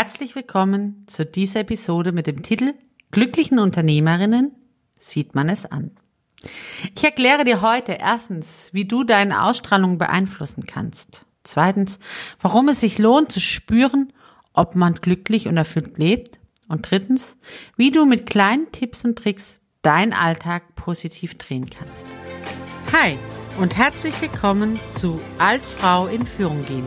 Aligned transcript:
Herzlich 0.00 0.36
willkommen 0.36 1.06
zu 1.08 1.26
dieser 1.26 1.58
Episode 1.58 2.12
mit 2.12 2.28
dem 2.28 2.44
Titel 2.44 2.74
Glücklichen 3.10 3.58
Unternehmerinnen 3.58 4.52
sieht 5.00 5.34
man 5.34 5.48
es 5.48 5.66
an. 5.66 5.90
Ich 6.94 7.02
erkläre 7.02 7.42
dir 7.42 7.62
heute 7.62 7.96
erstens, 7.98 8.70
wie 8.70 8.84
du 8.84 9.02
deine 9.02 9.42
Ausstrahlung 9.42 9.98
beeinflussen 9.98 10.66
kannst. 10.66 11.26
Zweitens, 11.42 11.98
warum 12.40 12.68
es 12.68 12.78
sich 12.78 12.98
lohnt 12.98 13.32
zu 13.32 13.40
spüren, 13.40 14.12
ob 14.52 14.76
man 14.76 14.94
glücklich 14.94 15.48
und 15.48 15.56
erfüllt 15.56 15.98
lebt. 15.98 16.38
Und 16.68 16.88
drittens, 16.88 17.36
wie 17.76 17.90
du 17.90 18.06
mit 18.06 18.24
kleinen 18.24 18.70
Tipps 18.70 19.04
und 19.04 19.18
Tricks 19.18 19.60
deinen 19.82 20.12
Alltag 20.12 20.76
positiv 20.76 21.38
drehen 21.38 21.68
kannst. 21.68 22.06
Hi 22.92 23.18
und 23.60 23.76
herzlich 23.76 24.14
willkommen 24.22 24.78
zu 24.94 25.20
Als 25.38 25.72
Frau 25.72 26.06
in 26.06 26.24
Führung 26.24 26.64
gehen. 26.66 26.86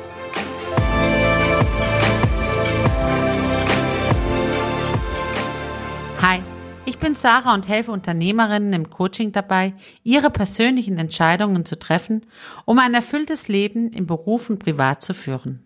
Ich 6.91 6.97
bin 6.97 7.15
Sarah 7.15 7.53
und 7.53 7.69
helfe 7.69 7.93
Unternehmerinnen 7.93 8.73
im 8.73 8.89
Coaching 8.89 9.31
dabei, 9.31 9.73
ihre 10.03 10.29
persönlichen 10.29 10.97
Entscheidungen 10.97 11.63
zu 11.63 11.79
treffen, 11.79 12.25
um 12.65 12.79
ein 12.79 12.93
erfülltes 12.93 13.47
Leben 13.47 13.93
im 13.93 14.07
Beruf 14.07 14.49
und 14.49 14.59
privat 14.59 15.01
zu 15.01 15.13
führen. 15.13 15.63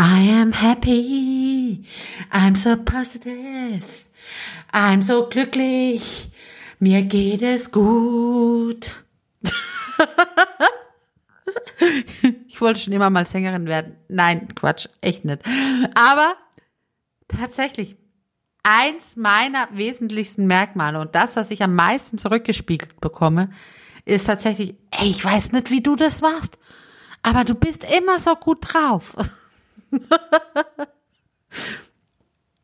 I 0.00 0.40
am 0.40 0.52
happy. 0.52 1.84
I'm 2.32 2.56
so 2.56 2.78
positive. 2.78 3.84
I'm 4.72 5.02
so 5.02 5.28
glücklich. 5.28 6.30
Mir 6.78 7.02
geht 7.02 7.42
es 7.42 7.70
gut. 7.70 9.04
ich 12.48 12.58
wollte 12.58 12.80
schon 12.80 12.94
immer 12.94 13.10
mal 13.10 13.26
Sängerin 13.26 13.66
werden. 13.66 13.96
Nein, 14.08 14.54
Quatsch, 14.54 14.88
echt 15.02 15.26
nicht. 15.26 15.42
Aber 15.94 16.36
tatsächlich, 17.28 17.97
eins 18.68 19.16
meiner 19.16 19.66
wesentlichsten 19.72 20.46
Merkmale 20.46 21.00
und 21.00 21.14
das, 21.14 21.36
was 21.36 21.50
ich 21.50 21.62
am 21.62 21.74
meisten 21.74 22.18
zurückgespiegelt 22.18 23.00
bekomme, 23.00 23.50
ist 24.04 24.26
tatsächlich, 24.26 24.74
ey, 24.90 25.08
ich 25.08 25.24
weiß 25.24 25.52
nicht, 25.52 25.70
wie 25.70 25.80
du 25.80 25.96
das 25.96 26.20
machst, 26.20 26.58
aber 27.22 27.44
du 27.44 27.54
bist 27.54 27.90
immer 27.90 28.18
so 28.18 28.34
gut 28.34 28.58
drauf. 28.60 29.16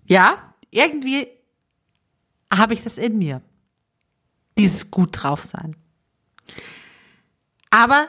ja, 0.05 0.55
irgendwie 0.71 1.29
habe 2.53 2.75
ich 2.75 2.83
das 2.83 2.99
in 2.99 3.17
mir. 3.17 3.41
Dieses 4.59 4.91
gut 4.91 5.23
drauf 5.23 5.43
sein. 5.43 5.75
Aber 7.71 8.09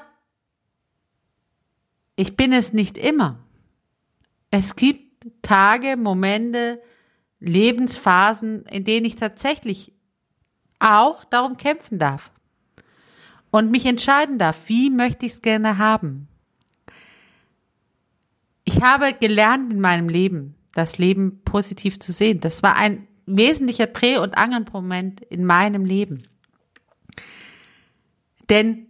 ich 2.17 2.35
bin 2.35 2.51
es 2.51 2.73
nicht 2.73 2.97
immer. 2.97 3.39
Es 4.51 4.75
gibt 4.75 5.25
Tage, 5.41 5.95
Momente, 5.97 6.81
Lebensphasen, 7.45 8.63
in 8.65 8.83
denen 8.83 9.05
ich 9.05 9.15
tatsächlich 9.15 9.93
auch 10.79 11.23
darum 11.25 11.57
kämpfen 11.57 11.99
darf 11.99 12.31
und 13.51 13.71
mich 13.71 13.85
entscheiden 13.85 14.38
darf, 14.38 14.67
wie 14.67 14.89
möchte 14.89 15.25
ich 15.25 15.33
es 15.33 15.41
gerne 15.41 15.77
haben. 15.77 16.27
Ich 18.63 18.81
habe 18.81 19.13
gelernt 19.13 19.71
in 19.71 19.79
meinem 19.79 20.09
Leben, 20.09 20.55
das 20.73 20.97
Leben 20.97 21.41
positiv 21.45 22.00
zu 22.00 22.11
sehen. 22.11 22.39
Das 22.39 22.63
war 22.63 22.75
ein 22.75 23.07
wesentlicher 23.28 23.88
Dreh- 23.88 24.17
und 24.17 24.38
Angelmoment 24.38 25.22
in 25.22 25.45
meinem 25.45 25.85
Leben. 25.85 26.23
Denn 28.50 28.88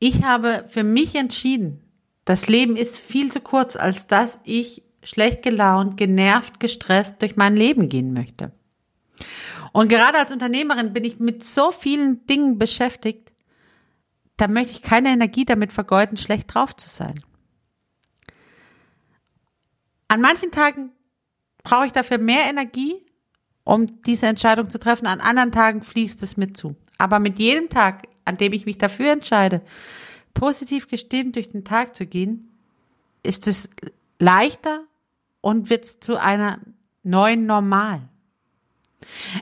ich 0.00 0.24
habe 0.24 0.66
für 0.68 0.82
mich 0.82 1.14
entschieden, 1.14 1.80
das 2.24 2.48
Leben 2.48 2.76
ist 2.76 2.98
viel 2.98 3.30
zu 3.30 3.40
kurz, 3.40 3.76
als 3.76 4.08
dass 4.08 4.40
ich 4.42 4.82
schlecht 5.06 5.42
gelaunt, 5.42 5.96
genervt, 5.96 6.58
gestresst 6.58 7.22
durch 7.22 7.36
mein 7.36 7.56
Leben 7.56 7.88
gehen 7.88 8.12
möchte. 8.12 8.52
Und 9.72 9.88
gerade 9.88 10.18
als 10.18 10.32
Unternehmerin 10.32 10.92
bin 10.92 11.04
ich 11.04 11.20
mit 11.20 11.44
so 11.44 11.70
vielen 11.70 12.26
Dingen 12.26 12.58
beschäftigt, 12.58 13.32
da 14.36 14.48
möchte 14.48 14.72
ich 14.72 14.82
keine 14.82 15.10
Energie 15.10 15.44
damit 15.44 15.72
vergeuden, 15.72 16.16
schlecht 16.16 16.52
drauf 16.52 16.74
zu 16.76 16.88
sein. 16.88 17.22
An 20.08 20.20
manchen 20.20 20.50
Tagen 20.50 20.90
brauche 21.62 21.86
ich 21.86 21.92
dafür 21.92 22.18
mehr 22.18 22.44
Energie, 22.48 23.06
um 23.64 24.02
diese 24.02 24.26
Entscheidung 24.26 24.70
zu 24.70 24.78
treffen. 24.78 25.06
An 25.06 25.20
anderen 25.20 25.52
Tagen 25.52 25.82
fließt 25.82 26.22
es 26.22 26.36
mit 26.36 26.56
zu. 26.56 26.76
Aber 26.98 27.18
mit 27.18 27.38
jedem 27.38 27.68
Tag, 27.68 28.08
an 28.24 28.36
dem 28.36 28.52
ich 28.52 28.66
mich 28.66 28.78
dafür 28.78 29.12
entscheide, 29.12 29.62
positiv 30.34 30.88
gestimmt 30.88 31.36
durch 31.36 31.50
den 31.50 31.64
Tag 31.64 31.94
zu 31.94 32.06
gehen, 32.06 32.52
ist 33.22 33.46
es 33.46 33.70
leichter 34.18 34.84
und 35.46 35.70
wird 35.70 35.84
zu 35.84 36.20
einer 36.20 36.58
neuen 37.04 37.46
Normal. 37.46 38.08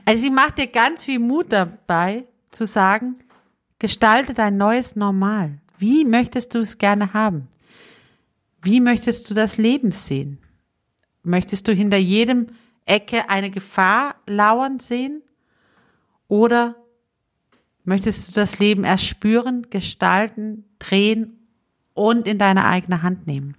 Also 0.05 0.21
sie 0.21 0.29
macht 0.29 0.59
dir 0.59 0.67
ganz 0.67 1.03
viel 1.03 1.17
Mut 1.17 1.51
dabei 1.51 2.25
zu 2.51 2.67
sagen, 2.67 3.15
gestalte 3.79 4.35
dein 4.35 4.55
neues 4.55 4.95
Normal. 4.95 5.57
Wie 5.79 6.05
möchtest 6.05 6.53
du 6.53 6.59
es 6.59 6.77
gerne 6.77 7.15
haben? 7.15 7.47
Wie 8.61 8.81
möchtest 8.81 9.31
du 9.31 9.33
das 9.33 9.57
Leben 9.57 9.89
sehen? 9.89 10.37
Möchtest 11.23 11.67
du 11.67 11.73
hinter 11.73 11.97
jedem 11.97 12.49
Ecke 12.85 13.31
eine 13.31 13.49
Gefahr 13.49 14.13
lauern 14.27 14.77
sehen? 14.79 15.23
Oder 16.27 16.75
möchtest 17.83 18.27
du 18.27 18.31
das 18.33 18.59
Leben 18.59 18.83
erst 18.83 19.07
spüren, 19.07 19.71
gestalten, 19.71 20.65
drehen 20.77 21.47
und 21.95 22.27
in 22.27 22.37
deine 22.37 22.65
eigene 22.65 23.01
Hand 23.01 23.25
nehmen? 23.25 23.57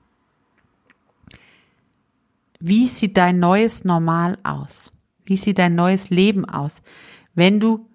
Wie 2.59 2.89
sieht 2.89 3.17
dein 3.17 3.39
neues 3.39 3.85
Normal 3.85 4.39
aus? 4.43 4.93
Wie 5.25 5.37
sieht 5.37 5.59
dein 5.59 5.75
neues 5.75 6.11
Leben 6.11 6.45
aus, 6.45 6.83
wenn 7.35 7.61
du 7.61 7.89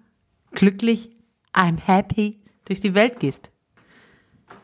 glücklich, 0.52 1.10
I'm 1.54 1.80
happy 1.80 2.40
durch 2.66 2.80
die 2.80 2.94
Welt 2.94 3.20
gehst? 3.20 3.50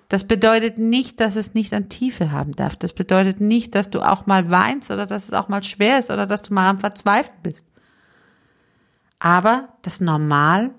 Das 0.09 0.25
bedeutet 0.27 0.79
nicht, 0.79 1.21
dass 1.21 1.37
es 1.37 1.53
nicht 1.53 1.75
an 1.75 1.91
Tiefe 1.91 2.33
haben 2.33 2.53
darf. 2.53 2.77
Das 2.77 2.95
bedeutet 2.95 3.41
nicht, 3.41 3.75
dass 3.75 3.91
du 3.91 4.01
auch 4.01 4.27
mal 4.27 4.51
weinst 4.51 4.91
oder 4.91 5.05
dass 5.05 5.27
es 5.27 5.35
auch 5.35 5.49
mal 5.49 5.63
schwer 5.63 5.99
ist 5.99 6.11
oder 6.11 6.27
dass 6.27 6.43
du 6.43 6.55
mal 6.55 6.69
am 6.69 6.79
Verzweifeln 6.79 7.37
bist. 7.43 7.67
Aber 9.19 9.69
das 9.83 10.01
Normal 10.01 10.71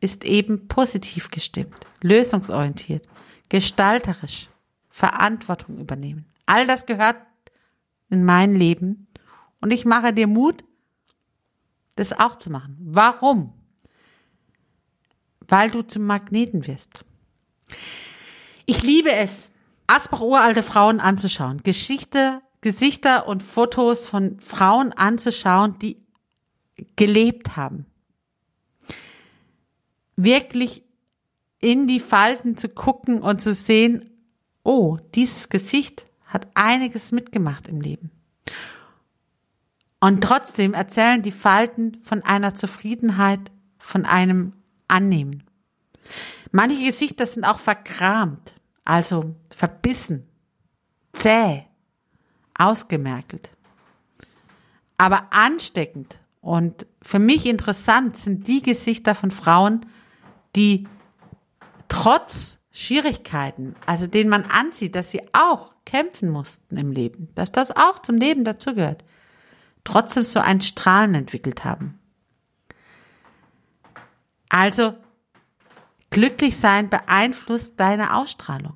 ist 0.00 0.24
eben 0.24 0.66
positiv 0.68 1.30
gestimmt, 1.30 1.86
lösungsorientiert, 2.00 3.06
gestalterisch, 3.50 4.48
Verantwortung 4.88 5.78
übernehmen. 5.78 6.24
All 6.46 6.66
das 6.66 6.86
gehört 6.86 7.16
in 8.10 8.24
mein 8.24 8.54
Leben 8.54 9.06
und 9.60 9.72
ich 9.72 9.84
mache 9.84 10.12
dir 10.12 10.26
Mut, 10.26 10.64
das 11.96 12.12
auch 12.12 12.36
zu 12.36 12.50
machen. 12.50 12.76
Warum? 12.80 13.52
Weil 15.48 15.70
du 15.70 15.82
zum 15.82 16.04
Magneten 16.04 16.66
wirst. 16.66 17.04
Ich 18.66 18.82
liebe 18.82 19.12
es, 19.12 19.50
Asbach 19.86 20.20
uralte 20.20 20.62
Frauen 20.62 21.00
anzuschauen, 21.00 21.62
Geschichte, 21.62 22.40
Gesichter 22.60 23.26
und 23.26 23.42
Fotos 23.42 24.06
von 24.06 24.38
Frauen 24.38 24.92
anzuschauen, 24.92 25.78
die 25.78 25.96
gelebt 26.96 27.56
haben. 27.56 27.86
Wirklich 30.16 30.84
in 31.58 31.86
die 31.86 32.00
Falten 32.00 32.56
zu 32.56 32.68
gucken 32.68 33.22
und 33.22 33.40
zu 33.40 33.54
sehen, 33.54 34.10
oh, 34.62 34.98
dieses 35.14 35.48
Gesicht 35.48 36.06
hat 36.30 36.48
einiges 36.54 37.12
mitgemacht 37.12 37.68
im 37.68 37.80
Leben. 37.80 38.10
Und 40.00 40.22
trotzdem 40.22 40.72
erzählen 40.72 41.20
die 41.20 41.32
Falten 41.32 41.98
von 42.02 42.22
einer 42.22 42.54
Zufriedenheit, 42.54 43.50
von 43.78 44.06
einem 44.06 44.54
Annehmen. 44.88 45.42
Manche 46.52 46.82
Gesichter 46.82 47.26
sind 47.26 47.44
auch 47.44 47.58
verkramt, 47.58 48.54
also 48.84 49.34
verbissen, 49.54 50.26
zäh, 51.12 51.64
ausgemerkelt. 52.54 53.50
Aber 54.96 55.32
ansteckend 55.32 56.18
und 56.40 56.86
für 57.02 57.18
mich 57.18 57.46
interessant 57.46 58.16
sind 58.16 58.46
die 58.46 58.62
Gesichter 58.62 59.14
von 59.14 59.30
Frauen, 59.30 59.86
die 60.56 60.86
trotz 61.88 62.59
Schwierigkeiten, 62.72 63.74
also 63.86 64.06
denen 64.06 64.30
man 64.30 64.44
ansieht, 64.44 64.94
dass 64.94 65.10
sie 65.10 65.22
auch 65.32 65.74
kämpfen 65.84 66.30
mussten 66.30 66.76
im 66.76 66.92
Leben, 66.92 67.28
dass 67.34 67.50
das 67.50 67.74
auch 67.74 67.98
zum 68.00 68.16
Leben 68.16 68.44
dazugehört, 68.44 69.04
trotzdem 69.84 70.22
so 70.22 70.40
ein 70.40 70.60
Strahlen 70.60 71.14
entwickelt 71.14 71.64
haben. 71.64 71.98
Also 74.48 74.94
Glücklich 76.10 76.58
sein 76.58 76.90
beeinflusst 76.90 77.74
deine 77.76 78.16
Ausstrahlung. 78.16 78.74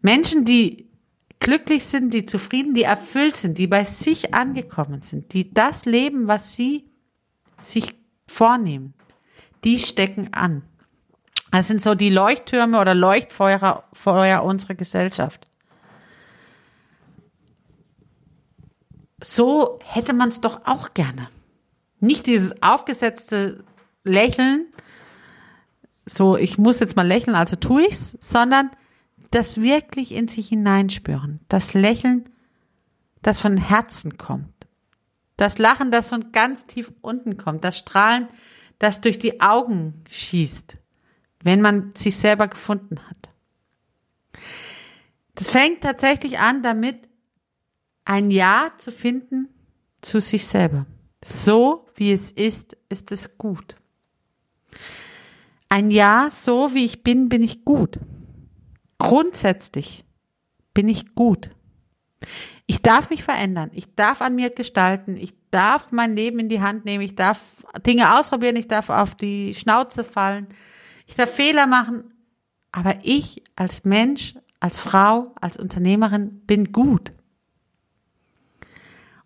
Menschen, 0.00 0.44
die 0.44 0.88
glücklich 1.40 1.84
sind, 1.86 2.14
die 2.14 2.24
zufrieden, 2.24 2.74
die 2.74 2.84
erfüllt 2.84 3.36
sind, 3.36 3.58
die 3.58 3.66
bei 3.66 3.84
sich 3.84 4.32
angekommen 4.32 5.02
sind, 5.02 5.32
die 5.32 5.52
das 5.52 5.84
leben, 5.84 6.28
was 6.28 6.54
sie 6.54 6.88
sich 7.58 7.96
vornehmen, 8.28 8.94
die 9.64 9.80
stecken 9.80 10.32
an. 10.32 10.62
Das 11.50 11.68
sind 11.68 11.80
so 11.80 11.94
die 11.94 12.10
Leuchttürme 12.10 12.80
oder 12.80 12.94
Leuchtfeuer 12.94 13.84
Feuer 13.92 14.42
unserer 14.42 14.74
Gesellschaft. 14.74 15.46
So 19.22 19.78
hätte 19.84 20.12
man 20.12 20.28
es 20.28 20.40
doch 20.40 20.66
auch 20.66 20.94
gerne. 20.94 21.28
Nicht 22.00 22.26
dieses 22.26 22.62
aufgesetzte 22.62 23.64
Lächeln, 24.04 24.66
so 26.06 26.36
ich 26.36 26.58
muss 26.58 26.78
jetzt 26.78 26.96
mal 26.96 27.06
lächeln, 27.06 27.34
also 27.34 27.56
tue 27.56 27.86
ich's, 27.86 28.16
sondern 28.20 28.70
das 29.30 29.60
wirklich 29.60 30.12
in 30.12 30.28
sich 30.28 30.48
hineinspüren. 30.48 31.40
Das 31.48 31.74
Lächeln, 31.74 32.28
das 33.22 33.40
von 33.40 33.56
Herzen 33.56 34.16
kommt. 34.16 34.54
Das 35.36 35.58
Lachen, 35.58 35.90
das 35.90 36.08
von 36.08 36.32
ganz 36.32 36.64
tief 36.64 36.92
unten 37.00 37.36
kommt. 37.36 37.64
Das 37.64 37.78
Strahlen, 37.78 38.28
das 38.78 39.00
durch 39.00 39.18
die 39.18 39.40
Augen 39.40 40.04
schießt, 40.08 40.78
wenn 41.42 41.60
man 41.60 41.92
sich 41.94 42.16
selber 42.16 42.48
gefunden 42.48 42.98
hat. 43.08 43.28
Das 45.34 45.50
fängt 45.50 45.82
tatsächlich 45.82 46.38
an 46.38 46.62
damit, 46.62 47.08
ein 48.04 48.30
Ja 48.30 48.72
zu 48.76 48.90
finden 48.90 49.48
zu 50.00 50.20
sich 50.20 50.46
selber. 50.46 50.86
So 51.24 51.86
wie 51.94 52.12
es 52.12 52.30
ist, 52.30 52.76
ist 52.88 53.12
es 53.12 53.36
gut. 53.38 53.76
Ein 55.68 55.90
Ja, 55.90 56.28
so 56.30 56.74
wie 56.74 56.84
ich 56.84 57.02
bin, 57.02 57.28
bin 57.28 57.42
ich 57.42 57.64
gut. 57.64 57.98
Grundsätzlich 58.98 60.04
bin 60.72 60.88
ich 60.88 61.14
gut. 61.14 61.50
Ich 62.66 62.82
darf 62.82 63.10
mich 63.10 63.22
verändern. 63.22 63.70
Ich 63.74 63.94
darf 63.94 64.22
an 64.22 64.34
mir 64.34 64.50
gestalten. 64.50 65.16
Ich 65.16 65.34
darf 65.50 65.92
mein 65.92 66.16
Leben 66.16 66.38
in 66.38 66.48
die 66.48 66.60
Hand 66.60 66.84
nehmen. 66.84 67.02
Ich 67.02 67.14
darf 67.14 67.64
Dinge 67.86 68.18
ausprobieren. 68.18 68.56
Ich 68.56 68.68
darf 68.68 68.88
auf 68.90 69.14
die 69.14 69.54
Schnauze 69.54 70.04
fallen. 70.04 70.48
Ich 71.08 71.16
darf 71.16 71.34
Fehler 71.34 71.66
machen. 71.66 72.04
Aber 72.70 72.98
ich 73.02 73.42
als 73.56 73.84
Mensch, 73.84 74.34
als 74.60 74.78
Frau, 74.78 75.34
als 75.40 75.58
Unternehmerin 75.58 76.42
bin 76.46 76.70
gut. 76.70 77.12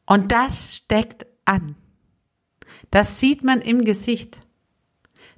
Und 0.07 0.33
das 0.33 0.77
steckt 0.77 1.27
an. 1.45 1.75
Das 2.91 3.19
sieht 3.19 3.43
man 3.43 3.61
im 3.61 3.85
Gesicht. 3.85 4.41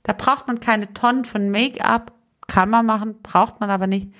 Da 0.02 0.12
braucht 0.12 0.46
man 0.46 0.61
keine 0.61 0.93
Tonnen 0.93 1.25
von 1.25 1.50
Make-up, 1.50 2.12
kann 2.46 2.69
man 2.69 2.85
machen, 2.85 3.23
braucht 3.23 3.61
man 3.61 3.70
aber 3.70 3.87
nicht. 3.87 4.12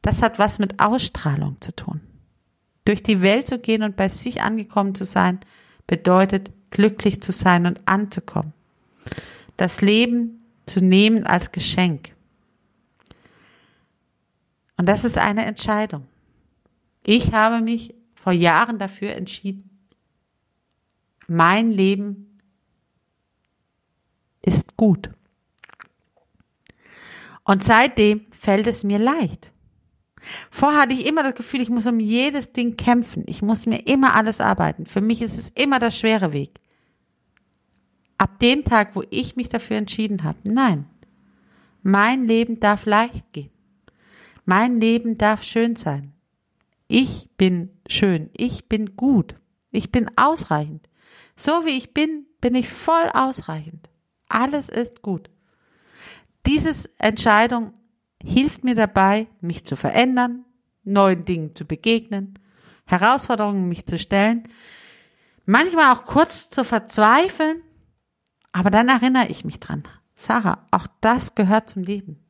Das 0.00 0.22
hat 0.22 0.38
was 0.38 0.58
mit 0.58 0.80
Ausstrahlung 0.80 1.60
zu 1.60 1.74
tun. 1.74 2.00
Durch 2.84 3.02
die 3.02 3.20
Welt 3.20 3.48
zu 3.48 3.58
gehen 3.58 3.82
und 3.82 3.96
bei 3.96 4.08
sich 4.08 4.42
angekommen 4.42 4.94
zu 4.94 5.04
sein, 5.04 5.40
bedeutet 5.86 6.52
glücklich 6.70 7.20
zu 7.20 7.32
sein 7.32 7.66
und 7.66 7.80
anzukommen. 7.86 8.52
Das 9.56 9.80
Leben 9.80 10.43
zu 10.66 10.84
nehmen 10.84 11.24
als 11.24 11.52
Geschenk. 11.52 12.14
Und 14.76 14.88
das 14.88 15.04
ist 15.04 15.18
eine 15.18 15.44
Entscheidung. 15.44 16.06
Ich 17.04 17.32
habe 17.32 17.62
mich 17.62 17.94
vor 18.14 18.32
Jahren 18.32 18.78
dafür 18.78 19.14
entschieden. 19.14 19.70
Mein 21.26 21.70
Leben 21.70 22.40
ist 24.42 24.76
gut. 24.76 25.10
Und 27.44 27.62
seitdem 27.62 28.24
fällt 28.32 28.66
es 28.66 28.84
mir 28.84 28.98
leicht. 28.98 29.52
Vorher 30.50 30.82
hatte 30.82 30.94
ich 30.94 31.06
immer 31.06 31.22
das 31.22 31.34
Gefühl, 31.34 31.60
ich 31.60 31.68
muss 31.68 31.86
um 31.86 32.00
jedes 32.00 32.52
Ding 32.52 32.76
kämpfen. 32.76 33.24
Ich 33.26 33.42
muss 33.42 33.66
mir 33.66 33.86
immer 33.86 34.14
alles 34.14 34.40
arbeiten. 34.40 34.86
Für 34.86 35.02
mich 35.02 35.20
ist 35.20 35.38
es 35.38 35.50
immer 35.50 35.78
der 35.78 35.90
schwere 35.90 36.32
Weg. 36.32 36.60
Ab 38.18 38.38
dem 38.40 38.64
Tag, 38.64 38.94
wo 38.94 39.02
ich 39.10 39.36
mich 39.36 39.48
dafür 39.48 39.76
entschieden 39.76 40.24
habe, 40.24 40.38
nein, 40.44 40.86
mein 41.82 42.26
Leben 42.26 42.60
darf 42.60 42.86
leicht 42.86 43.32
gehen. 43.32 43.50
Mein 44.44 44.80
Leben 44.80 45.18
darf 45.18 45.42
schön 45.42 45.76
sein. 45.76 46.12
Ich 46.88 47.28
bin 47.36 47.70
schön. 47.88 48.30
Ich 48.36 48.68
bin 48.68 48.96
gut. 48.96 49.36
Ich 49.70 49.90
bin 49.90 50.10
ausreichend. 50.16 50.88
So 51.36 51.64
wie 51.64 51.76
ich 51.76 51.94
bin, 51.94 52.26
bin 52.40 52.54
ich 52.54 52.68
voll 52.68 53.08
ausreichend. 53.12 53.90
Alles 54.28 54.68
ist 54.68 55.02
gut. 55.02 55.30
Diese 56.46 56.88
Entscheidung 56.98 57.72
hilft 58.22 58.64
mir 58.64 58.74
dabei, 58.74 59.26
mich 59.40 59.64
zu 59.64 59.76
verändern, 59.76 60.44
neuen 60.84 61.24
Dingen 61.24 61.54
zu 61.54 61.64
begegnen, 61.64 62.38
Herausforderungen 62.86 63.68
mich 63.68 63.86
zu 63.86 63.98
stellen, 63.98 64.44
manchmal 65.46 65.92
auch 65.92 66.04
kurz 66.04 66.50
zu 66.50 66.64
verzweifeln, 66.64 67.62
aber 68.54 68.70
dann 68.70 68.88
erinnere 68.88 69.26
ich 69.26 69.44
mich 69.44 69.58
dran. 69.58 69.82
Sarah, 70.14 70.64
auch 70.70 70.86
das 71.00 71.34
gehört 71.34 71.68
zum 71.68 71.82
Leben. 71.82 72.20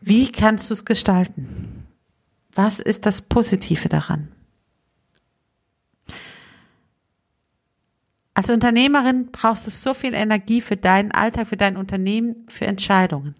Wie 0.00 0.32
kannst 0.32 0.68
du 0.68 0.74
es 0.74 0.84
gestalten? 0.84 1.86
Was 2.52 2.80
ist 2.80 3.06
das 3.06 3.22
Positive 3.22 3.88
daran? 3.88 4.32
Als 8.34 8.50
Unternehmerin 8.50 9.30
brauchst 9.30 9.68
du 9.68 9.70
so 9.70 9.94
viel 9.94 10.14
Energie 10.14 10.60
für 10.60 10.76
deinen 10.76 11.12
Alltag, 11.12 11.46
für 11.46 11.56
dein 11.56 11.76
Unternehmen, 11.76 12.46
für 12.48 12.66
Entscheidungen. 12.66 13.36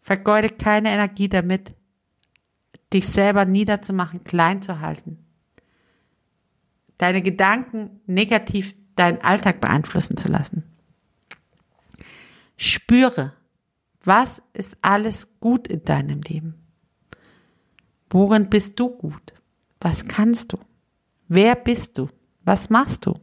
Vergeude 0.00 0.48
keine 0.48 0.92
Energie 0.92 1.28
damit, 1.28 1.74
dich 2.94 3.06
selber 3.06 3.44
niederzumachen, 3.44 4.24
klein 4.24 4.62
zu 4.62 4.80
halten. 4.80 5.18
Deine 6.96 7.20
Gedanken 7.20 8.00
negativ 8.06 8.74
deinen 8.96 9.20
Alltag 9.22 9.60
beeinflussen 9.60 10.16
zu 10.16 10.28
lassen. 10.28 10.64
Spüre, 12.56 13.32
was 14.04 14.42
ist 14.52 14.76
alles 14.82 15.28
gut 15.40 15.68
in 15.68 15.82
deinem 15.82 16.22
Leben? 16.22 16.54
Worin 18.10 18.48
bist 18.48 18.78
du 18.78 18.90
gut? 18.90 19.32
Was 19.80 20.06
kannst 20.06 20.52
du? 20.52 20.58
Wer 21.28 21.56
bist 21.56 21.98
du? 21.98 22.08
Was 22.44 22.70
machst 22.70 23.06
du? 23.06 23.18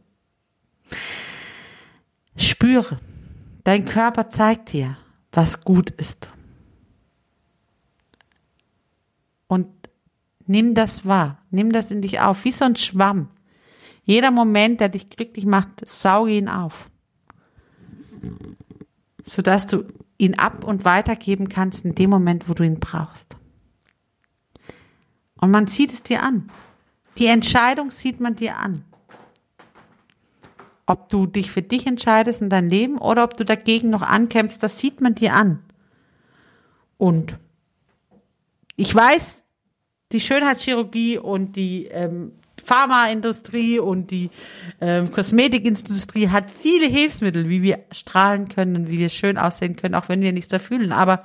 Spüre, 2.36 3.00
dein 3.64 3.84
Körper 3.84 4.28
zeigt 4.30 4.72
dir, 4.72 4.96
was 5.30 5.62
gut 5.62 5.90
ist. 5.90 6.30
Und 9.46 9.68
nimm 10.46 10.74
das 10.74 11.06
wahr, 11.06 11.44
nimm 11.50 11.72
das 11.72 11.90
in 11.90 12.02
dich 12.02 12.20
auf, 12.20 12.44
wie 12.44 12.52
so 12.52 12.64
ein 12.64 12.76
Schwamm. 12.76 13.28
Jeder 14.04 14.30
Moment, 14.30 14.80
der 14.80 14.88
dich 14.88 15.10
glücklich 15.10 15.46
macht, 15.46 15.86
sauge 15.88 16.32
ihn 16.32 16.48
auf, 16.48 16.90
sodass 19.24 19.66
du 19.66 19.84
ihn 20.18 20.38
ab 20.38 20.64
und 20.64 20.84
weitergeben 20.84 21.48
kannst 21.48 21.84
in 21.84 21.94
dem 21.94 22.10
Moment, 22.10 22.48
wo 22.48 22.54
du 22.54 22.64
ihn 22.64 22.80
brauchst. 22.80 23.36
Und 25.40 25.50
man 25.50 25.66
sieht 25.66 25.92
es 25.92 26.02
dir 26.02 26.22
an. 26.22 26.50
Die 27.18 27.26
Entscheidung 27.26 27.90
sieht 27.90 28.20
man 28.20 28.36
dir 28.36 28.56
an 28.56 28.84
ob 30.86 31.08
du 31.08 31.26
dich 31.26 31.50
für 31.50 31.62
dich 31.62 31.86
entscheidest 31.86 32.42
in 32.42 32.50
dein 32.50 32.68
Leben 32.68 32.98
oder 32.98 33.24
ob 33.24 33.36
du 33.36 33.44
dagegen 33.44 33.90
noch 33.90 34.02
ankämpfst, 34.02 34.62
das 34.62 34.78
sieht 34.78 35.00
man 35.00 35.14
dir 35.14 35.34
an. 35.34 35.62
Und 36.98 37.38
ich 38.76 38.94
weiß, 38.94 39.42
die 40.12 40.20
Schönheitschirurgie 40.20 41.18
und 41.18 41.56
die 41.56 41.86
ähm, 41.86 42.32
Pharmaindustrie 42.72 43.78
und 43.80 44.10
die 44.10 44.30
ähm, 44.80 45.12
Kosmetikindustrie 45.12 46.30
hat 46.30 46.50
viele 46.50 46.86
Hilfsmittel, 46.86 47.50
wie 47.50 47.60
wir 47.60 47.80
strahlen 47.90 48.48
können 48.48 48.76
und 48.76 48.88
wie 48.88 48.96
wir 48.98 49.10
schön 49.10 49.36
aussehen 49.36 49.76
können, 49.76 49.94
auch 49.94 50.08
wenn 50.08 50.22
wir 50.22 50.32
nichts 50.32 50.48
da 50.48 50.58
fühlen. 50.58 50.90
Aber 50.90 51.22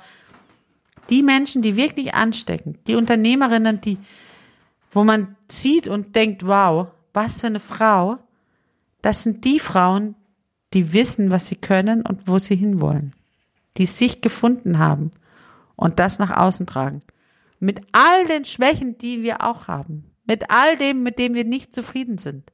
die 1.08 1.22
Menschen, 1.22 1.62
die 1.62 1.74
wirklich 1.74 2.12
anstecken, 2.12 2.76
die 2.86 2.96
Unternehmerinnen, 2.96 3.80
die, 3.80 3.96
wo 4.90 5.04
man 5.04 5.36
sieht 5.50 5.88
und 5.88 6.14
denkt, 6.14 6.46
wow, 6.46 6.88
was 7.14 7.40
für 7.40 7.46
eine 7.46 7.60
Frau, 7.60 8.18
das 9.00 9.22
sind 9.22 9.46
die 9.46 9.58
Frauen, 9.58 10.16
die 10.74 10.92
wissen, 10.92 11.30
was 11.30 11.46
sie 11.46 11.56
können 11.56 12.02
und 12.02 12.28
wo 12.28 12.38
sie 12.38 12.56
hinwollen, 12.56 13.14
die 13.78 13.86
sich 13.86 14.20
gefunden 14.20 14.78
haben 14.78 15.12
und 15.76 15.98
das 15.98 16.18
nach 16.18 16.36
außen 16.36 16.66
tragen. 16.66 17.00
Mit 17.58 17.80
all 17.92 18.26
den 18.26 18.44
Schwächen, 18.44 18.98
die 18.98 19.22
wir 19.22 19.42
auch 19.42 19.66
haben, 19.66 20.04
mit 20.28 20.50
all 20.50 20.76
dem, 20.76 21.02
mit 21.02 21.18
dem 21.18 21.34
wir 21.34 21.44
nicht 21.44 21.74
zufrieden 21.74 22.18
sind. 22.18 22.52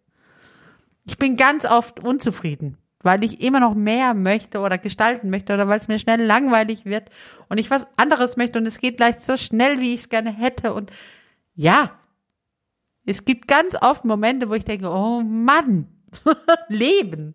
Ich 1.05 1.19
bin 1.19 1.37
ganz 1.37 1.67
oft 1.67 2.01
unzufrieden, 2.01 2.79
weil 3.03 3.23
ich 3.23 3.43
immer 3.43 3.61
noch 3.61 3.75
mehr 3.75 4.15
möchte 4.15 4.61
oder 4.61 4.79
gestalten 4.79 5.29
möchte 5.29 5.53
oder 5.53 5.69
weil 5.69 5.81
es 5.81 5.89
mir 5.89 5.99
schnell 5.99 6.23
langweilig 6.23 6.87
wird 6.87 7.11
und 7.51 7.59
ich 7.59 7.71
was 7.71 7.87
anderes 7.97 8.39
möchte 8.39 8.59
und 8.59 8.67
es 8.67 8.79
geht 8.79 8.97
gleich 8.97 9.19
so 9.19 9.37
schnell, 9.37 9.81
wie 9.81 9.93
ich 9.93 10.01
es 10.01 10.09
gerne 10.09 10.33
hätte 10.33 10.73
und 10.73 10.91
ja, 11.55 11.91
es 13.05 13.27
gibt 13.27 13.49
ganz 13.49 13.77
oft 13.81 14.07
Momente, 14.07 14.49
wo 14.49 14.55
ich 14.55 14.65
denke, 14.65 14.89
oh 14.89 15.21
Mann, 15.23 15.89
leben. 16.69 17.35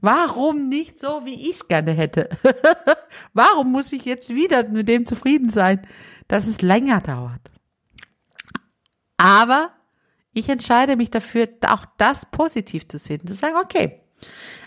Warum 0.00 0.68
nicht 0.68 1.00
so, 1.00 1.22
wie 1.24 1.48
ich 1.48 1.56
es 1.56 1.68
gerne 1.68 1.92
hätte? 1.92 2.28
Warum 3.32 3.72
muss 3.72 3.92
ich 3.92 4.04
jetzt 4.04 4.30
wieder 4.30 4.68
mit 4.68 4.88
dem 4.88 5.06
zufrieden 5.06 5.48
sein, 5.48 5.82
dass 6.28 6.46
es 6.46 6.62
länger 6.62 7.00
dauert? 7.00 7.50
Aber 9.20 9.70
ich 10.32 10.48
entscheide 10.48 10.96
mich 10.96 11.10
dafür, 11.10 11.46
auch 11.66 11.84
das 11.98 12.24
positiv 12.24 12.88
zu 12.88 12.96
sehen, 12.96 13.26
zu 13.26 13.34
sagen, 13.34 13.56
okay, 13.62 14.00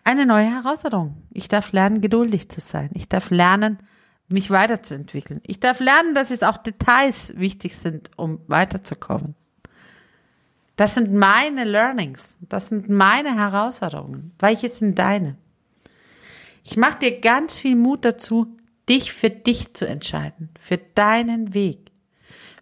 eine 0.03 0.27
neue 0.27 0.45
Herausforderung. 0.45 1.23
Ich 1.31 1.47
darf 1.47 1.71
lernen, 1.71 2.01
geduldig 2.01 2.49
zu 2.49 2.61
sein. 2.61 2.91
Ich 2.93 3.09
darf 3.09 3.31
lernen, 3.31 3.79
mich 4.27 4.51
weiterzuentwickeln. 4.51 5.41
Ich 5.47 5.59
darf 5.59 5.79
lernen, 5.79 6.13
dass 6.13 6.29
es 6.29 6.43
auch 6.43 6.57
Details 6.57 7.33
wichtig 7.35 7.75
sind, 7.77 8.11
um 8.15 8.41
weiterzukommen. 8.45 9.33
Das 10.75 10.93
sind 10.93 11.11
meine 11.11 11.63
Learnings. 11.63 12.37
Das 12.41 12.69
sind 12.69 12.89
meine 12.89 13.35
Herausforderungen. 13.35 14.33
Welche 14.37 14.69
sind 14.69 14.99
deine? 14.99 15.35
Ich 16.63 16.77
mache 16.77 16.99
dir 16.99 17.21
ganz 17.21 17.57
viel 17.57 17.75
Mut 17.75 18.05
dazu, 18.05 18.55
dich 18.87 19.13
für 19.13 19.31
dich 19.31 19.73
zu 19.73 19.87
entscheiden, 19.87 20.49
für 20.59 20.77
deinen 20.77 21.55
Weg, 21.55 21.91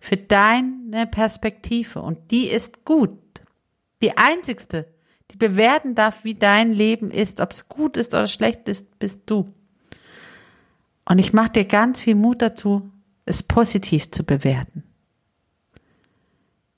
für 0.01 0.17
deine 0.17 1.07
Perspektive. 1.07 2.01
Und 2.01 2.31
die 2.31 2.49
ist 2.49 2.83
gut. 2.83 3.17
Die 4.01 4.17
einzigste, 4.17 4.91
die 5.29 5.37
bewerten 5.37 5.95
darf, 5.95 6.25
wie 6.25 6.33
dein 6.33 6.73
Leben 6.73 7.11
ist, 7.11 7.39
ob 7.39 7.51
es 7.51 7.69
gut 7.69 7.95
ist 7.95 8.13
oder 8.13 8.27
schlecht 8.27 8.67
ist, 8.67 8.99
bist 8.99 9.21
du. 9.27 9.53
Und 11.05 11.19
ich 11.19 11.33
mache 11.33 11.51
dir 11.51 11.65
ganz 11.65 12.01
viel 12.01 12.15
Mut 12.15 12.41
dazu, 12.41 12.91
es 13.25 13.43
positiv 13.43 14.11
zu 14.11 14.25
bewerten. 14.25 14.83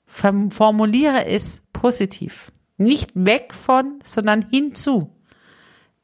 Formuliere 0.06 1.24
es 1.26 1.62
positiv. 1.72 2.52
Nicht 2.76 3.10
weg 3.14 3.54
von, 3.54 4.00
sondern 4.04 4.48
hinzu. 4.50 5.10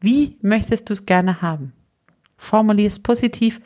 Wie 0.00 0.38
möchtest 0.40 0.88
du 0.88 0.94
es 0.94 1.04
gerne 1.04 1.42
haben? 1.42 1.74
Formuliere 2.36 2.88
es 2.88 3.00
positiv 3.00 3.60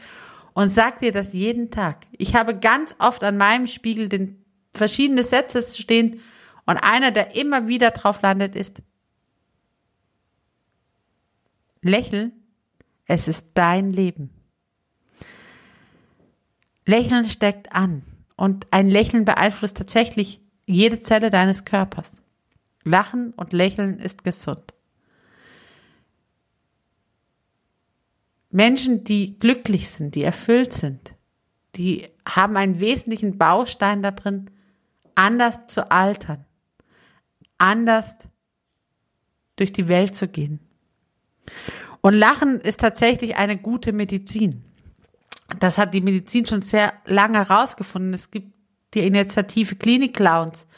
und 0.55 0.71
sag 0.71 1.01
dir 1.01 1.13
das 1.13 1.33
jeden 1.33 1.71
Tag. 1.71 2.07
Ich 2.13 2.35
habe 2.35 2.59
ganz 2.59 2.97
oft 2.99 3.23
an 3.23 3.37
meinem 3.37 3.67
Spiegel 3.67 4.09
den 4.09 4.45
verschiedene 4.73 5.23
Sätze 5.23 5.63
stehen 5.63 6.21
und 6.65 6.79
einer, 6.79 7.11
der 7.11 7.37
immer 7.37 7.69
wieder 7.69 7.91
drauf 7.91 8.23
landet, 8.23 8.57
ist 8.57 8.83
Lächeln, 11.83 12.33
es 13.07 13.29
ist 13.29 13.49
dein 13.55 13.93
Leben. 13.93 14.31
Lächeln 16.87 17.27
steckt 17.27 17.73
an 17.73 18.03
und 18.37 18.67
ein 18.73 18.89
Lächeln 18.89 19.25
beeinflusst 19.25 19.77
tatsächlich 19.77 20.41
jede 20.67 21.03
Zelle 21.03 21.31
deines 21.31 21.65
Körpers. 21.65 22.13
Lachen 22.85 23.33
und 23.35 23.53
Lächeln 23.53 23.99
ist 23.99 24.25
gesund. 24.25 24.75
Menschen, 28.55 29.03
die 29.03 29.37
glücklich 29.41 29.91
sind, 29.91 30.15
die 30.15 30.23
erfüllt 30.23 30.73
sind, 30.73 31.17
die 31.75 32.07
haben 32.25 32.57
einen 32.57 32.79
wesentlichen 32.79 33.37
Baustein 33.37 34.01
da 34.01 34.13
drin, 34.13 34.49
anders 35.17 35.67
zu 35.67 35.91
altern, 35.91 36.45
anders 37.59 38.15
durch 39.57 39.73
die 39.73 39.89
Welt 39.89 40.15
zu 40.15 40.29
gehen. 40.29 40.61
Und 42.01 42.15
Lachen 42.15 42.61
ist 42.61 42.79
tatsächlich 42.79 43.37
eine 43.37 43.57
gute 43.57 43.93
Medizin. 43.93 44.63
Das 45.59 45.77
hat 45.77 45.93
die 45.93 46.01
Medizin 46.01 46.47
schon 46.47 46.63
sehr 46.63 46.93
lange 47.07 47.39
herausgefunden. 47.39 48.15
Es 48.15 48.31
gibt 48.31 48.55
die 48.95 49.05
Initiative 49.05 49.75
Klinik 49.75 50.15
Clowns, 50.15 50.69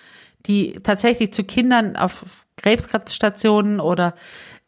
die 0.47 0.81
tatsächlich 0.83 1.35
zu 1.35 1.45
Kindern 1.45 1.95
auf 1.97 2.47
Krebsstationen 2.57 3.81
oder 3.81 4.15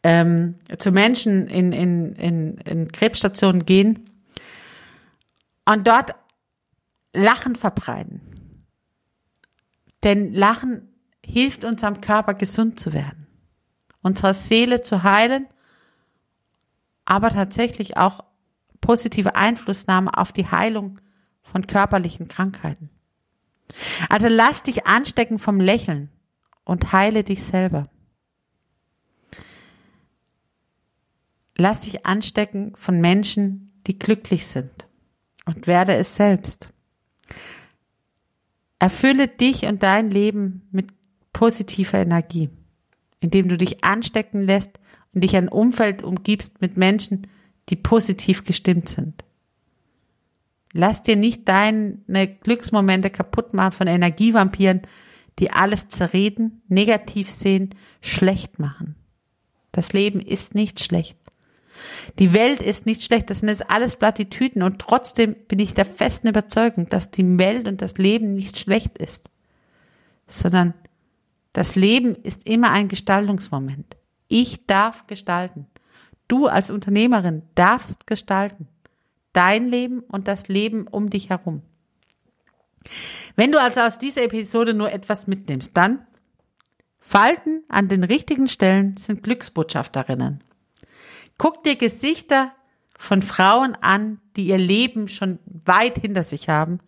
ähm, 0.03 0.55
zu 0.77 0.91
Menschen 0.91 1.47
in, 1.47 1.71
in, 1.71 2.13
in, 2.13 2.57
in 2.59 2.91
Krebsstationen 2.91 3.65
gehen 3.65 4.09
und 5.65 5.87
dort 5.87 6.15
Lachen 7.13 7.55
verbreiten. 7.55 8.21
Denn 10.03 10.33
Lachen 10.33 10.87
hilft 11.25 11.65
unserem 11.65 12.01
Körper 12.01 12.33
gesund 12.33 12.79
zu 12.79 12.93
werden, 12.93 13.27
unserer 14.01 14.33
Seele 14.33 14.81
zu 14.81 15.03
heilen, 15.03 15.47
aber 17.05 17.29
tatsächlich 17.29 17.97
auch 17.97 18.23
positive 18.81 19.35
Einflussnahme 19.35 20.17
auf 20.17 20.31
die 20.31 20.49
Heilung 20.49 21.01
von 21.43 21.67
körperlichen 21.67 22.27
Krankheiten. 22.27 22.89
Also 24.09 24.27
lass 24.29 24.63
dich 24.63 24.87
anstecken 24.87 25.39
vom 25.39 25.59
Lächeln 25.59 26.09
und 26.63 26.91
heile 26.91 27.23
dich 27.23 27.43
selber. 27.43 27.89
Lass 31.59 31.81
dich 31.81 32.05
anstecken 32.05 32.71
von 32.77 33.01
Menschen, 33.01 33.73
die 33.85 33.99
glücklich 33.99 34.47
sind 34.47 34.87
und 35.45 35.67
werde 35.67 35.93
es 35.95 36.15
selbst. 36.15 36.69
Erfülle 38.79 39.27
dich 39.27 39.65
und 39.65 39.83
dein 39.83 40.09
Leben 40.09 40.69
mit 40.71 40.87
positiver 41.33 41.97
Energie, 41.97 42.49
indem 43.19 43.49
du 43.49 43.57
dich 43.57 43.83
anstecken 43.83 44.41
lässt 44.43 44.79
und 45.13 45.21
dich 45.21 45.35
ein 45.35 45.49
Umfeld 45.49 46.01
umgibst 46.01 46.61
mit 46.61 46.77
Menschen, 46.77 47.27
die 47.67 47.75
positiv 47.75 48.45
gestimmt 48.45 48.87
sind. 48.87 49.25
Lass 50.71 51.03
dir 51.03 51.17
nicht 51.17 51.45
deine 51.49 52.37
Glücksmomente 52.41 53.09
kaputt 53.09 53.53
machen 53.53 53.73
von 53.73 53.87
Energievampiren, 53.87 54.83
die 55.39 55.51
alles 55.51 55.89
zerreden, 55.89 56.61
negativ 56.69 57.29
sehen, 57.29 57.75
schlecht 57.99 58.59
machen. 58.59 58.95
Das 59.73 59.91
Leben 59.91 60.21
ist 60.21 60.55
nicht 60.55 60.79
schlecht. 60.79 61.17
Die 62.17 62.33
Welt 62.33 62.61
ist 62.61 62.85
nicht 62.85 63.03
schlecht, 63.03 63.29
das 63.29 63.39
sind 63.39 63.49
jetzt 63.49 63.69
alles 63.69 63.95
Plattitüden 63.95 64.63
und 64.63 64.79
trotzdem 64.79 65.35
bin 65.47 65.59
ich 65.59 65.73
der 65.73 65.85
festen 65.85 66.27
Überzeugung, 66.27 66.89
dass 66.89 67.11
die 67.11 67.37
Welt 67.37 67.67
und 67.67 67.81
das 67.81 67.97
Leben 67.97 68.33
nicht 68.33 68.57
schlecht 68.57 68.97
ist, 68.97 69.29
sondern 70.27 70.73
das 71.53 71.75
Leben 71.75 72.15
ist 72.15 72.47
immer 72.47 72.71
ein 72.71 72.87
Gestaltungsmoment. 72.87 73.97
Ich 74.27 74.65
darf 74.67 75.07
gestalten. 75.07 75.67
Du 76.27 76.47
als 76.47 76.69
Unternehmerin 76.69 77.41
darfst 77.55 78.05
gestalten 78.05 78.67
dein 79.33 79.67
Leben 79.67 80.01
und 80.01 80.27
das 80.27 80.47
Leben 80.47 80.87
um 80.87 81.09
dich 81.09 81.29
herum. 81.29 81.61
Wenn 83.35 83.51
du 83.51 83.61
also 83.61 83.81
aus 83.81 83.97
dieser 83.97 84.23
Episode 84.23 84.73
nur 84.73 84.91
etwas 84.91 85.27
mitnimmst, 85.27 85.75
dann 85.75 86.05
Falten 86.99 87.63
an 87.69 87.87
den 87.87 88.03
richtigen 88.03 88.47
Stellen 88.47 88.97
sind 88.97 89.23
Glücksbotschafterinnen. 89.23 90.43
Guck 91.39 91.63
dir 91.63 91.77
Gesichter 91.77 92.51
von 92.97 93.21
Frauen 93.21 93.75
an, 93.75 94.19
die 94.35 94.47
ihr 94.47 94.57
Leben 94.57 95.07
schon 95.07 95.39
weit 95.45 95.97
hinter 95.97 96.21
sich 96.21 96.49
haben 96.49 96.79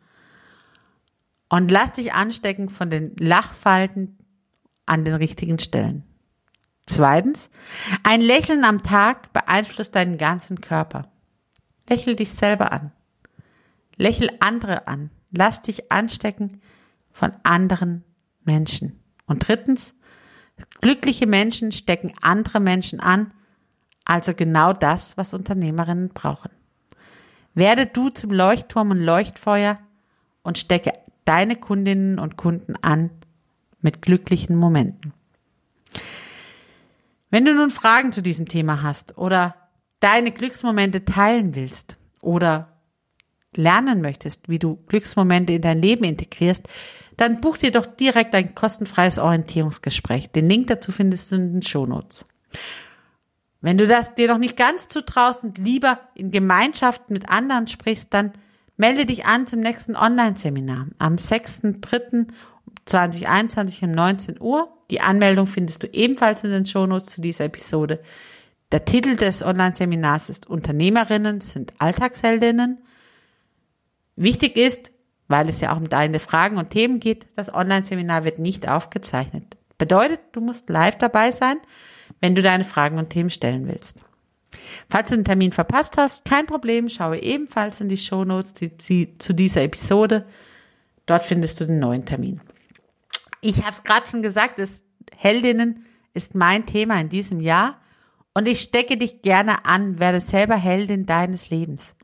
und 1.50 1.72
lass 1.72 1.93
dich 1.93 2.13
anstecken 2.13 2.70
von 2.70 2.89
den 2.89 3.15
Lachfalten 3.17 4.17
an 4.86 5.05
den 5.05 5.15
richtigen 5.15 5.58
Stellen. 5.58 6.03
Zweitens, 6.86 7.50
ein 8.03 8.20
Lächeln 8.20 8.65
am 8.65 8.84
Tag 8.84 9.31
beeinflusst 9.31 9.96
deinen 9.96 10.17
ganzen 10.17 10.60
Körper. 10.60 11.10
Lächel 11.89 12.17
dich 12.17 12.31
selber 12.31 12.74
an. 12.74 12.91
Lächel 13.96 14.29
andere 14.41 14.86
an. 14.88 15.12
Lass 15.31 15.62
dich 15.62 15.93
anstecken 15.93 16.60
von 17.13 17.31
anderen 17.43 18.03
Menschen. 18.43 19.00
Und 19.27 19.48
drittens, 19.48 19.96
glückliche 20.81 21.25
Menschen 21.25 21.72
stecken 21.72 22.13
andere 22.22 22.60
Menschen 22.60 23.00
an, 23.00 23.34
also 24.05 24.34
genau 24.34 24.74
das, 24.74 25.17
was 25.17 25.34
Unternehmerinnen 25.34 26.10
brauchen. 26.10 26.51
Werde 27.53 27.86
du 27.86 28.10
zum 28.10 28.31
Leuchtturm 28.31 28.91
und 28.91 29.00
Leuchtfeuer 29.00 29.79
und 30.43 30.58
stecke 30.58 30.93
deine 31.25 31.55
Kundinnen 31.55 32.20
und 32.20 32.38
Kunden 32.38 32.75
an 32.81 33.10
mit 33.81 34.01
glücklichen 34.01 34.55
Momenten. 34.55 35.13
Wenn 37.29 37.46
du 37.46 37.53
nun 37.53 37.70
Fragen 37.70 38.12
zu 38.12 38.22
diesem 38.22 38.48
Thema 38.48 38.81
hast 38.81 39.17
oder 39.17 39.55
deine 40.00 40.31
Glücksmomente 40.31 41.05
teilen 41.05 41.55
willst 41.55 41.98
oder 42.22 42.67
lernen 43.55 44.01
möchtest, 44.01 44.50
wie 44.50 44.60
du 44.60 44.77
Glücksmomente 44.88 45.53
in 45.53 45.62
dein 45.62 45.81
Leben 45.81 46.03
integrierst, 46.03 46.67
dann 47.17 47.41
buch 47.41 47.58
dir 47.58 47.72
doch 47.72 47.86
direkt 47.86 48.34
ein 48.36 48.55
kostenfreies 48.55 49.20
Orientierungsgespräch. 49.20 50.31
Den 50.31 50.50
Link 50.50 50.67
dazu 50.67 50.91
findest 50.91 51.31
du 51.31 51.36
in 51.36 51.53
den 51.53 51.62
Shownotes. 51.62 52.25
Wenn 53.62 53.77
du 53.77 53.88
das 53.88 54.15
dir 54.15 54.27
noch 54.27 54.39
nicht 54.39 54.58
ganz 54.58 54.88
zutraust 54.88 55.44
und 55.44 55.60
lieber 55.60 56.00
in 56.15 56.32
Gemeinschaft 56.32 57.12
mit 57.12 57.30
anderen 57.30 57.68
sprichst, 57.68 58.12
dann 58.13 58.32
melde 58.75 59.06
dich 59.06 59.25
an 59.25 59.46
zum 59.46 59.60
nächsten 59.60 59.96
Online-Seminar 59.96 60.88
am 60.98 61.15
6.3.2021 61.15 63.84
um 63.84 63.91
19 63.91 64.41
Uhr. 64.41 64.75
Die 64.89 65.01
Anmeldung 65.01 65.46
findest 65.46 65.84
du 65.84 65.88
ebenfalls 65.88 66.44
in 66.44 66.50
den 66.50 66.65
Shownotes 66.65 67.06
zu 67.06 67.22
dieser 67.22 67.46
Episode. 67.46 68.00
Der 68.72 68.86
Titel 68.86 69.15
des 69.15 69.44
Online-Seminars 69.44 70.30
ist 70.30 70.50
Unternehmerinnen 70.50 71.41
sind 71.41 71.74
Alltagsheldinnen. 71.77 72.80
Wichtig 74.15 74.58
ist, 74.58 74.91
weil 75.27 75.50
es 75.50 75.62
ja 75.62 75.74
auch 75.74 75.77
um 75.77 75.89
deine 75.89 76.18
Fragen 76.20 76.58
und 76.58 76.72
Themen 76.72 77.00
geht, 77.00 77.27
das 77.36 77.53
Online-Seminar 77.53 78.24
wird 78.24 78.39
nicht 78.39 78.68
aufgezeichnet. 78.68 79.56
Bedeutet, 79.77 80.22
du 80.32 80.41
musst 80.41 80.68
live 80.70 80.98
dabei 80.98 81.30
sein. 81.32 81.58
Wenn 82.22 82.36
du 82.36 82.42
deine 82.42 82.63
Fragen 82.63 82.98
und 82.98 83.10
Themen 83.10 83.30
stellen 83.30 83.68
willst. 83.68 84.00
Falls 84.90 85.10
du 85.10 85.16
den 85.16 85.25
Termin 85.25 85.51
verpasst 85.51 85.98
hast, 85.98 86.25
kein 86.25 86.46
Problem, 86.46 86.90
schaue 86.90 87.20
ebenfalls 87.20 87.82
in 87.82 87.90
die 87.90 87.98
Shownotes 87.98 88.54
die, 88.54 89.18
zu 89.18 89.34
dieser 89.34 89.63
Episode. 89.63 90.25
Dort 91.06 91.24
findest 91.24 91.60
du 91.60 91.66
den 91.66 91.80
neuen 91.80 92.06
Termin. 92.06 92.42
Ich 93.42 93.63
habe 93.63 93.72
es 93.72 93.84
gerade 93.84 94.08
schon 94.08 94.22
gesagt, 94.22 94.60
ist, 94.60 94.86
Heldinnen 95.16 95.86
ist 96.13 96.36
mein 96.36 96.66
Thema 96.66 97.00
in 97.00 97.10
diesem 97.10 97.40
Jahr 97.40 97.80
und 98.34 98.48
ich 98.48 98.62
stecke 98.62 98.98
dich 98.98 99.22
gerne 99.22 99.66
an, 99.66 100.00
werde 100.00 100.22
selber 100.22 100.56
Heldin 100.56 101.06
deines 101.06 101.50
Lebens. 101.50 101.96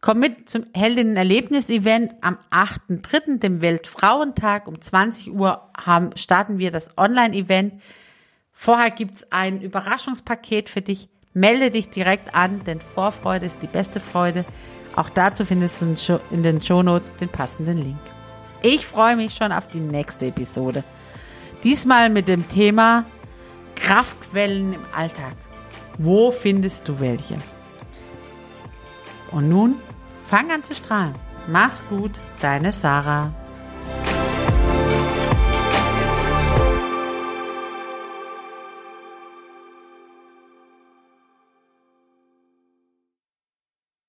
Komm 0.00 0.20
mit 0.20 0.48
zum 0.48 0.66
Heldinnen-Erlebnis-Event 0.72 2.14
am 2.20 2.38
8.3., 2.50 3.38
dem 3.38 3.60
Weltfrauentag. 3.60 4.68
Um 4.68 4.80
20 4.80 5.32
Uhr 5.32 5.68
haben, 5.76 6.16
starten 6.16 6.58
wir 6.58 6.70
das 6.70 6.96
Online-Event. 6.96 7.82
Vorher 8.58 8.90
gibt's 8.90 9.30
ein 9.30 9.60
Überraschungspaket 9.60 10.70
für 10.70 10.80
dich. 10.80 11.08
Melde 11.34 11.70
dich 11.70 11.90
direkt 11.90 12.34
an, 12.34 12.64
denn 12.64 12.80
Vorfreude 12.80 13.44
ist 13.44 13.62
die 13.62 13.66
beste 13.66 14.00
Freude. 14.00 14.46
Auch 14.96 15.10
dazu 15.10 15.44
findest 15.44 15.82
du 15.82 16.20
in 16.30 16.42
den 16.42 16.60
Shownotes 16.60 17.14
den 17.16 17.28
passenden 17.28 17.76
Link. 17.76 17.98
Ich 18.62 18.86
freue 18.86 19.14
mich 19.14 19.34
schon 19.34 19.52
auf 19.52 19.66
die 19.68 19.80
nächste 19.80 20.26
Episode. 20.26 20.82
Diesmal 21.62 22.08
mit 22.08 22.26
dem 22.26 22.48
Thema 22.48 23.04
Kraftquellen 23.76 24.72
im 24.72 24.84
Alltag. 24.96 25.34
Wo 25.98 26.30
findest 26.30 26.88
du 26.88 26.98
welche? 26.98 27.36
Und 29.32 29.50
nun 29.50 29.76
fang 30.26 30.50
an 30.50 30.64
zu 30.64 30.74
strahlen. 30.74 31.14
Mach's 31.46 31.82
gut, 31.90 32.12
deine 32.40 32.72
Sarah. 32.72 33.32